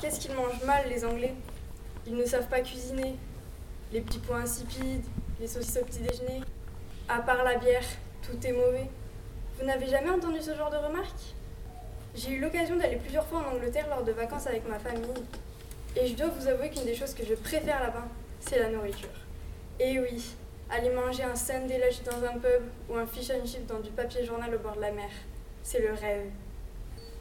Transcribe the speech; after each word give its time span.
qu'est-ce 0.00 0.20
qu'ils 0.20 0.34
mangent 0.34 0.62
mal, 0.64 0.88
les 0.88 1.04
Anglais? 1.04 1.34
Ils 2.06 2.16
ne 2.16 2.24
savent 2.24 2.48
pas 2.48 2.60
cuisiner. 2.60 3.16
Les 3.92 4.00
petits 4.00 4.18
pois 4.18 4.38
insipides, 4.38 5.04
les 5.40 5.46
saucisses 5.46 5.78
au 5.80 5.84
petit 5.84 6.00
déjeuner. 6.00 6.40
À 7.08 7.20
part 7.20 7.44
la 7.44 7.56
bière, 7.56 7.84
tout 8.22 8.46
est 8.46 8.52
mauvais. 8.52 8.88
Vous 9.58 9.66
n'avez 9.66 9.86
jamais 9.86 10.10
entendu 10.10 10.40
ce 10.40 10.54
genre 10.56 10.70
de 10.70 10.76
remarques? 10.76 11.34
J'ai 12.14 12.32
eu 12.32 12.40
l'occasion 12.40 12.76
d'aller 12.76 12.96
plusieurs 12.96 13.26
fois 13.26 13.40
en 13.40 13.54
Angleterre 13.54 13.88
lors 13.88 14.02
de 14.02 14.12
vacances 14.12 14.46
avec 14.46 14.68
ma 14.68 14.78
famille. 14.78 15.22
Et 15.96 16.06
je 16.06 16.14
dois 16.14 16.28
vous 16.28 16.48
avouer 16.48 16.70
qu'une 16.70 16.84
des 16.84 16.94
choses 16.94 17.14
que 17.14 17.24
je 17.24 17.34
préfère 17.34 17.80
là-bas, 17.80 18.06
c'est 18.40 18.58
la 18.58 18.70
nourriture. 18.70 19.08
Et 19.78 19.98
oui, 20.00 20.34
aller 20.70 20.90
manger 20.90 21.24
un 21.24 21.36
Sunday 21.36 21.78
lunch 21.78 22.02
dans 22.04 22.24
un 22.26 22.38
pub 22.38 22.62
ou 22.88 22.96
un 22.96 23.06
fish 23.06 23.30
and 23.30 23.46
chip 23.46 23.66
dans 23.66 23.80
du 23.80 23.90
papier 23.90 24.24
journal 24.24 24.54
au 24.54 24.58
bord 24.58 24.76
de 24.76 24.80
la 24.80 24.92
mer, 24.92 25.10
c'est 25.62 25.80
le 25.80 25.92
rêve. 25.92 26.30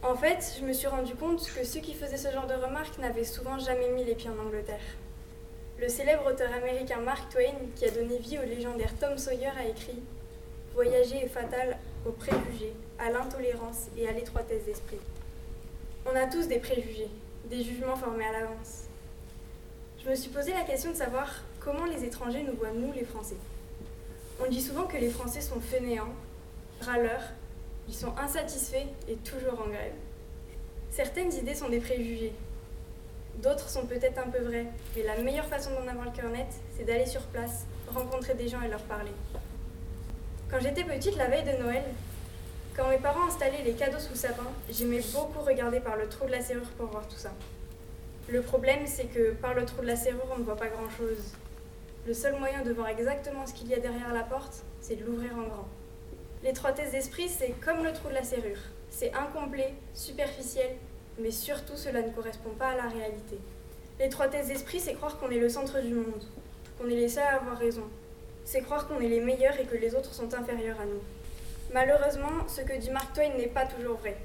En 0.03 0.15
fait, 0.15 0.55
je 0.59 0.65
me 0.65 0.73
suis 0.73 0.87
rendu 0.87 1.13
compte 1.13 1.45
que 1.53 1.63
ceux 1.63 1.79
qui 1.79 1.93
faisaient 1.93 2.17
ce 2.17 2.31
genre 2.31 2.47
de 2.47 2.55
remarques 2.55 2.97
n'avaient 2.97 3.23
souvent 3.23 3.59
jamais 3.59 3.89
mis 3.91 4.03
les 4.03 4.15
pieds 4.15 4.31
en 4.31 4.47
Angleterre. 4.47 4.79
Le 5.79 5.87
célèbre 5.89 6.25
auteur 6.25 6.51
américain 6.53 6.99
Mark 7.01 7.31
Twain, 7.31 7.53
qui 7.75 7.85
a 7.85 7.91
donné 7.91 8.17
vie 8.17 8.39
au 8.39 8.43
légendaire 8.43 8.97
Tom 8.99 9.15
Sawyer, 9.19 9.51
a 9.59 9.67
écrit 9.67 10.01
Voyager 10.73 11.25
est 11.25 11.27
fatal 11.27 11.77
aux 12.07 12.13
préjugés, 12.13 12.73
à 12.97 13.11
l'intolérance 13.11 13.87
et 13.95 14.07
à 14.07 14.11
l'étroitesse 14.11 14.65
d'esprit. 14.65 14.97
On 16.07 16.15
a 16.15 16.25
tous 16.25 16.47
des 16.47 16.57
préjugés, 16.57 17.09
des 17.45 17.63
jugements 17.63 17.95
formés 17.95 18.25
à 18.25 18.31
l'avance. 18.31 18.85
Je 20.03 20.09
me 20.09 20.15
suis 20.15 20.31
posé 20.31 20.51
la 20.51 20.63
question 20.63 20.89
de 20.89 20.95
savoir 20.95 21.43
comment 21.59 21.85
les 21.85 22.03
étrangers 22.03 22.41
nous 22.41 22.55
voient, 22.55 22.71
nous 22.73 22.91
les 22.91 23.05
Français. 23.05 23.37
On 24.43 24.49
dit 24.49 24.61
souvent 24.61 24.85
que 24.85 24.97
les 24.97 25.11
Français 25.11 25.41
sont 25.41 25.59
fainéants, 25.59 26.15
râleurs, 26.79 27.33
ils 27.91 27.97
sont 27.97 28.13
insatisfaits 28.17 28.87
et 29.09 29.15
toujours 29.17 29.59
en 29.59 29.67
grève. 29.67 29.91
Certaines 30.89 31.33
idées 31.33 31.55
sont 31.55 31.67
des 31.67 31.81
préjugés. 31.81 32.31
D'autres 33.43 33.67
sont 33.67 33.85
peut-être 33.85 34.17
un 34.17 34.29
peu 34.29 34.39
vraies, 34.39 34.67
mais 34.95 35.03
la 35.03 35.17
meilleure 35.17 35.45
façon 35.45 35.71
d'en 35.71 35.87
avoir 35.87 36.05
le 36.05 36.11
cœur 36.11 36.29
net, 36.29 36.47
c'est 36.77 36.85
d'aller 36.85 37.05
sur 37.05 37.21
place, 37.23 37.65
rencontrer 37.93 38.33
des 38.33 38.47
gens 38.47 38.61
et 38.61 38.69
leur 38.69 38.81
parler. 38.83 39.11
Quand 40.49 40.59
j'étais 40.61 40.85
petite, 40.85 41.17
la 41.17 41.27
veille 41.27 41.43
de 41.43 41.61
Noël, 41.61 41.83
quand 42.77 42.87
mes 42.89 42.97
parents 42.97 43.27
installaient 43.27 43.63
les 43.65 43.73
cadeaux 43.73 43.99
sous 43.99 44.11
le 44.11 44.15
sapin, 44.15 44.47
j'aimais 44.69 45.01
beaucoup 45.13 45.41
regarder 45.41 45.81
par 45.81 45.97
le 45.97 46.07
trou 46.07 46.25
de 46.27 46.31
la 46.31 46.41
serrure 46.41 46.69
pour 46.77 46.87
voir 46.87 47.05
tout 47.09 47.17
ça. 47.17 47.31
Le 48.29 48.41
problème, 48.41 48.85
c'est 48.85 49.07
que 49.07 49.31
par 49.31 49.53
le 49.53 49.65
trou 49.65 49.81
de 49.81 49.87
la 49.87 49.97
serrure, 49.97 50.27
on 50.33 50.39
ne 50.39 50.43
voit 50.43 50.55
pas 50.55 50.69
grand-chose. 50.69 51.33
Le 52.07 52.13
seul 52.13 52.39
moyen 52.39 52.61
de 52.61 52.71
voir 52.71 52.87
exactement 52.87 53.45
ce 53.45 53.53
qu'il 53.53 53.67
y 53.67 53.73
a 53.73 53.79
derrière 53.79 54.13
la 54.13 54.23
porte, 54.23 54.63
c'est 54.79 54.95
de 54.95 55.03
l'ouvrir 55.03 55.31
en 55.33 55.43
grand. 55.43 55.67
L'étroitesse 56.43 56.91
d'esprit, 56.91 57.29
c'est 57.29 57.53
comme 57.63 57.83
le 57.83 57.93
trou 57.93 58.09
de 58.09 58.15
la 58.15 58.23
serrure. 58.23 58.57
C'est 58.89 59.13
incomplet, 59.13 59.75
superficiel, 59.93 60.71
mais 61.19 61.29
surtout 61.29 61.75
cela 61.75 62.01
ne 62.01 62.09
correspond 62.09 62.49
pas 62.57 62.69
à 62.69 62.75
la 62.75 62.87
réalité. 62.87 63.37
L'étroitesse 63.99 64.47
d'esprit, 64.47 64.79
c'est 64.79 64.95
croire 64.95 65.19
qu'on 65.19 65.29
est 65.29 65.37
le 65.37 65.49
centre 65.49 65.79
du 65.79 65.93
monde, 65.93 66.23
qu'on 66.79 66.89
est 66.89 66.95
les 66.95 67.09
seuls 67.09 67.23
à 67.23 67.35
avoir 67.35 67.59
raison. 67.59 67.83
C'est 68.43 68.61
croire 68.61 68.87
qu'on 68.87 68.99
est 68.99 69.07
les 69.07 69.19
meilleurs 69.19 69.59
et 69.59 69.65
que 69.65 69.77
les 69.77 69.93
autres 69.93 70.15
sont 70.15 70.33
inférieurs 70.33 70.81
à 70.81 70.85
nous. 70.85 71.01
Malheureusement, 71.71 72.47
ce 72.47 72.61
que 72.61 72.75
dit 72.75 72.89
Mark 72.89 73.13
Twain 73.13 73.37
n'est 73.37 73.45
pas 73.45 73.67
toujours 73.67 73.97
vrai. 73.97 74.17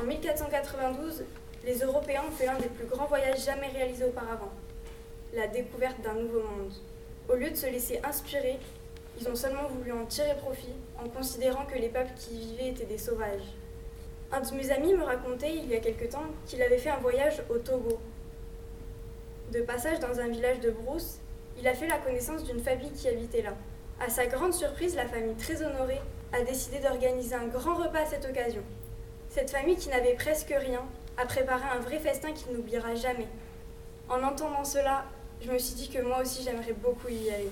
En 0.00 0.04
1492, 0.04 1.22
les 1.64 1.78
Européens 1.78 2.24
ont 2.28 2.32
fait 2.32 2.46
l'un 2.46 2.58
des 2.58 2.68
plus 2.68 2.86
grands 2.86 3.06
voyages 3.06 3.44
jamais 3.44 3.68
réalisés 3.68 4.06
auparavant, 4.06 4.50
la 5.32 5.46
découverte 5.46 6.00
d'un 6.02 6.14
nouveau 6.14 6.42
monde. 6.42 6.72
Au 7.28 7.34
lieu 7.36 7.50
de 7.50 7.56
se 7.56 7.66
laisser 7.66 8.00
inspirer, 8.02 8.58
ils 9.18 9.28
ont 9.28 9.34
seulement 9.34 9.68
voulu 9.68 9.92
en 9.92 10.04
tirer 10.06 10.36
profit 10.36 10.74
en 11.02 11.08
considérant 11.08 11.64
que 11.64 11.78
les 11.78 11.88
peuples 11.88 12.12
qui 12.16 12.34
y 12.34 12.40
vivaient 12.50 12.68
étaient 12.68 12.86
des 12.86 12.98
sauvages. 12.98 13.54
Un 14.32 14.40
de 14.40 14.54
mes 14.54 14.70
amis 14.70 14.94
me 14.94 15.04
racontait 15.04 15.54
il 15.54 15.68
y 15.68 15.74
a 15.74 15.80
quelque 15.80 16.04
temps 16.06 16.24
qu'il 16.46 16.60
avait 16.62 16.78
fait 16.78 16.90
un 16.90 16.98
voyage 16.98 17.42
au 17.48 17.58
Togo. 17.58 17.98
De 19.52 19.60
passage 19.60 20.00
dans 20.00 20.18
un 20.18 20.28
village 20.28 20.60
de 20.60 20.70
brousse, 20.70 21.18
il 21.58 21.66
a 21.68 21.74
fait 21.74 21.86
la 21.86 21.98
connaissance 21.98 22.44
d'une 22.44 22.60
famille 22.60 22.90
qui 22.90 23.08
habitait 23.08 23.42
là. 23.42 23.54
À 24.00 24.10
sa 24.10 24.26
grande 24.26 24.52
surprise, 24.52 24.96
la 24.96 25.06
famille 25.06 25.36
très 25.36 25.62
honorée 25.62 26.00
a 26.32 26.42
décidé 26.42 26.80
d'organiser 26.80 27.34
un 27.34 27.46
grand 27.46 27.74
repas 27.76 28.00
à 28.00 28.06
cette 28.06 28.26
occasion. 28.26 28.62
Cette 29.30 29.50
famille 29.50 29.76
qui 29.76 29.88
n'avait 29.88 30.14
presque 30.14 30.52
rien 30.58 30.82
a 31.16 31.24
préparé 31.24 31.64
un 31.74 31.80
vrai 31.80 31.98
festin 31.98 32.32
qu'il 32.32 32.52
n'oubliera 32.52 32.94
jamais. 32.94 33.28
En 34.08 34.22
entendant 34.22 34.64
cela, 34.64 35.04
je 35.40 35.50
me 35.50 35.58
suis 35.58 35.74
dit 35.74 35.88
que 35.88 36.02
moi 36.02 36.20
aussi 36.20 36.42
j'aimerais 36.42 36.72
beaucoup 36.72 37.08
y 37.08 37.30
aller. 37.30 37.50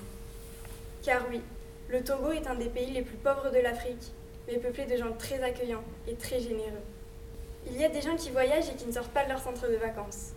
Car 1.05 1.27
oui, 1.31 1.43
le 1.91 2.03
Togo 2.03 2.33
est 2.33 2.47
un 2.47 2.55
des 2.55 2.71
pays 2.71 2.91
les 2.91 3.03
plus 3.03 3.19
pauvres 3.19 3.51
de 3.51 3.59
l'Afrique, 3.59 4.11
mais 4.47 4.57
peuplé 4.57 4.87
de 4.87 4.97
gens 4.97 5.13
très 5.19 5.39
accueillants 5.43 5.85
et 6.09 6.15
très 6.15 6.41
généreux. 6.41 6.81
Il 7.67 7.77
y 7.77 7.85
a 7.85 7.91
des 7.91 8.01
gens 8.01 8.17
qui 8.17 8.31
voyagent 8.31 8.71
et 8.71 8.75
qui 8.75 8.87
ne 8.87 8.93
sortent 8.93 9.13
pas 9.13 9.25
de 9.25 9.29
leur 9.29 9.39
centre 9.39 9.69
de 9.69 9.77
vacances. 9.77 10.31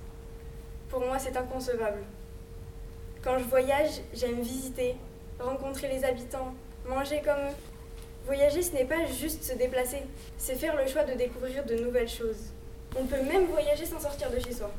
Pour 0.89 0.99
moi, 0.99 1.19
c'est 1.19 1.37
inconcevable. 1.37 2.03
Quand 3.23 3.39
je 3.39 3.45
voyage, 3.45 4.01
j'aime 4.13 4.41
visiter, 4.41 4.97
rencontrer 5.39 5.87
les 5.87 6.03
habitants, 6.03 6.53
manger 6.85 7.21
comme 7.23 7.39
eux. 7.39 7.55
Voyager, 8.25 8.61
ce 8.61 8.73
n'est 8.73 8.83
pas 8.83 9.05
juste 9.05 9.43
se 9.43 9.53
déplacer, 9.53 10.03
c'est 10.37 10.55
faire 10.55 10.75
le 10.75 10.85
choix 10.85 11.05
de 11.05 11.13
découvrir 11.13 11.63
de 11.63 11.75
nouvelles 11.75 12.09
choses. 12.09 12.51
On 12.99 13.05
peut 13.05 13.21
même 13.21 13.45
voyager 13.45 13.85
sans 13.85 14.01
sortir 14.01 14.29
de 14.29 14.39
chez 14.39 14.51
soi. 14.51 14.69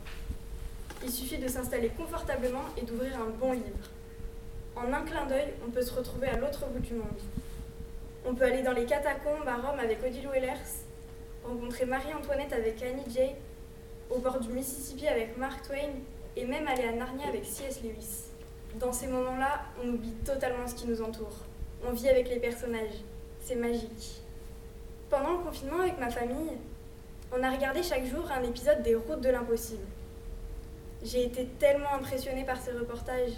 Il 1.02 1.10
suffit 1.10 1.38
de 1.38 1.48
s'installer 1.48 1.88
confortablement 1.88 2.64
et 2.76 2.82
d'ouvrir 2.82 3.18
un 3.18 3.30
bon 3.30 3.52
livre. 3.52 3.88
En 4.78 4.92
un 4.92 5.02
clin 5.02 5.26
d'œil, 5.26 5.54
on 5.66 5.70
peut 5.70 5.82
se 5.82 5.92
retrouver 5.92 6.28
à 6.28 6.36
l'autre 6.36 6.64
bout 6.66 6.78
du 6.78 6.94
monde. 6.94 7.20
On 8.24 8.34
peut 8.34 8.44
aller 8.44 8.62
dans 8.62 8.72
les 8.72 8.84
catacombes 8.84 9.46
à 9.48 9.56
Rome 9.56 9.80
avec 9.80 9.98
Odile 10.04 10.28
Wellers, 10.28 10.84
rencontrer 11.42 11.84
Marie-Antoinette 11.84 12.52
avec 12.52 12.80
Annie 12.82 13.12
Jay, 13.12 13.34
au 14.08 14.18
bord 14.18 14.38
du 14.38 14.50
Mississippi 14.50 15.08
avec 15.08 15.36
Mark 15.36 15.66
Twain 15.66 15.90
et 16.36 16.44
même 16.44 16.68
aller 16.68 16.84
à 16.84 16.92
Narnia 16.92 17.26
avec 17.26 17.44
C.S. 17.44 17.80
Lewis. 17.82 18.26
Dans 18.78 18.92
ces 18.92 19.08
moments-là, 19.08 19.62
on 19.82 19.88
oublie 19.88 20.12
totalement 20.24 20.68
ce 20.68 20.76
qui 20.76 20.86
nous 20.86 21.02
entoure. 21.02 21.38
On 21.84 21.92
vit 21.92 22.08
avec 22.08 22.28
les 22.28 22.38
personnages. 22.38 23.02
C'est 23.40 23.56
magique. 23.56 24.22
Pendant 25.10 25.32
le 25.32 25.38
confinement 25.38 25.80
avec 25.80 25.98
ma 25.98 26.10
famille, 26.10 26.52
on 27.32 27.42
a 27.42 27.50
regardé 27.50 27.82
chaque 27.82 28.04
jour 28.04 28.30
un 28.30 28.44
épisode 28.44 28.82
des 28.82 28.94
Routes 28.94 29.22
de 29.22 29.30
l'impossible. 29.30 29.86
J'ai 31.02 31.24
été 31.24 31.46
tellement 31.58 31.94
impressionnée 31.94 32.44
par 32.44 32.60
ces 32.60 32.72
reportages. 32.72 33.32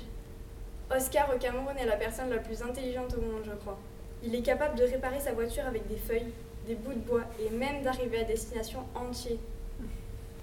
Oscar 0.94 1.30
au 1.32 1.38
Cameroun 1.38 1.76
est 1.78 1.86
la 1.86 1.96
personne 1.96 2.30
la 2.30 2.38
plus 2.38 2.62
intelligente 2.62 3.14
au 3.16 3.20
monde, 3.20 3.44
je 3.44 3.52
crois. 3.52 3.78
Il 4.24 4.34
est 4.34 4.42
capable 4.42 4.76
de 4.76 4.82
réparer 4.82 5.20
sa 5.20 5.32
voiture 5.32 5.64
avec 5.64 5.86
des 5.86 5.96
feuilles, 5.96 6.32
des 6.66 6.74
bouts 6.74 6.92
de 6.92 6.98
bois 6.98 7.22
et 7.40 7.48
même 7.50 7.82
d'arriver 7.82 8.18
à 8.18 8.24
destination 8.24 8.80
entier. 8.96 9.38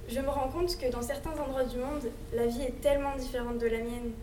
Je 0.08 0.22
me 0.22 0.30
rends 0.30 0.48
compte 0.48 0.78
que 0.78 0.90
dans 0.90 1.02
certains 1.02 1.32
endroits 1.32 1.66
du 1.66 1.78
monde, 1.78 2.10
la 2.34 2.48
vie 2.48 2.62
est 2.62 2.80
tellement 2.82 3.18
différente 3.18 3.58
de 3.58 3.68
la 3.68 3.80
mienne. 3.80 4.14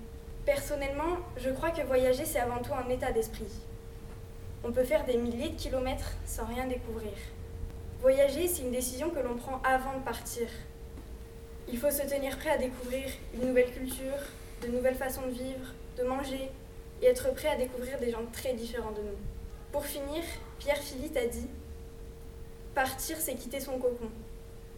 Personnellement, 0.47 1.19
je 1.37 1.51
crois 1.51 1.71
que 1.71 1.83
voyager, 1.83 2.25
c'est 2.25 2.41
avant 2.41 2.63
tout 2.63 2.73
un 2.73 2.89
état 2.89 3.13
d'esprit. 3.13 3.53
On 4.65 4.73
peut 4.73 4.85
faire 4.85 5.05
des 5.05 5.19
milliers 5.19 5.51
de 5.51 5.57
kilomètres 5.57 6.13
sans 6.25 6.47
rien 6.47 6.67
découvrir. 6.67 7.13
Voyager, 8.01 8.49
c'est 8.49 8.63
une 8.63 8.71
décision 8.71 9.11
que 9.11 9.21
l'on 9.21 9.37
prend 9.37 9.61
avant 9.63 9.99
de 9.99 10.03
partir. 10.03 10.49
Il 11.69 11.79
faut 11.79 11.91
se 11.91 12.03
tenir 12.03 12.39
prêt 12.39 12.51
à 12.51 12.59
découvrir 12.59 13.05
une 13.35 13.49
nouvelle 13.49 13.71
culture, 13.71 14.21
de 14.67 14.73
nouvelles 14.73 14.95
façons 14.95 15.27
de 15.27 15.33
vivre, 15.33 15.67
de 15.99 16.03
manger 16.05 16.51
et 17.03 17.07
être 17.07 17.33
prêt 17.35 17.49
à 17.49 17.57
découvrir 17.57 17.99
des 17.99 18.11
gens 18.11 18.25
très 18.33 18.55
différents 18.55 18.93
de 18.93 19.03
nous. 19.03 19.19
Pour 19.73 19.85
finir, 19.85 20.23
Pierre 20.59 20.79
Philippe 20.79 21.17
a 21.17 21.27
dit 21.27 21.49
Partir, 22.75 23.17
c'est 23.19 23.35
quitter 23.35 23.61
son 23.61 23.79
cocon, 23.79 24.09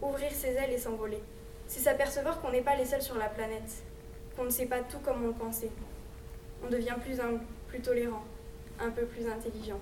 ouvrir 0.03 0.33
ses 0.33 0.49
ailes 0.49 0.73
et 0.73 0.79
s'envoler. 0.79 1.21
C'est 1.67 1.81
s'apercevoir 1.81 2.41
qu'on 2.41 2.51
n'est 2.51 2.63
pas 2.63 2.77
les 2.77 2.85
seuls 2.85 3.03
sur 3.03 3.17
la 3.17 3.29
planète, 3.29 3.83
qu'on 4.37 4.45
ne 4.45 4.51
sait 4.51 4.67
pas 4.67 4.81
tout 4.81 4.99
comme 5.01 5.23
on 5.25 5.29
le 5.29 5.33
pensait. 5.33 5.71
On 6.65 6.69
devient 6.69 6.97
plus 7.01 7.21
humble, 7.21 7.41
plus 7.69 7.81
tolérant, 7.81 8.25
un 8.81 8.91
peu 8.91 9.05
plus 9.05 9.29
intelligent. 9.29 9.81